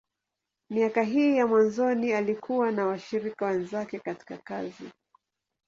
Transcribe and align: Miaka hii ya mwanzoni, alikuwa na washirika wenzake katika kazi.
Miaka 0.69 1.01
hii 1.03 1.35
ya 1.37 1.47
mwanzoni, 1.47 2.13
alikuwa 2.13 2.71
na 2.71 2.85
washirika 2.85 3.45
wenzake 3.45 3.99
katika 3.99 4.37
kazi. 4.37 4.89